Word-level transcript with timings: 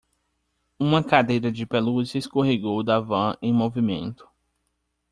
Uma 0.79 1.03
cadeira 1.03 1.51
de 1.51 1.63
pelúcia 1.63 2.17
escorregou 2.17 2.81
da 2.81 2.99
van 2.99 3.37
em 3.39 3.53
movimento. 3.53 4.27